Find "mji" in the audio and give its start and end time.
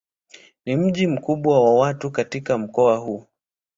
0.75-1.07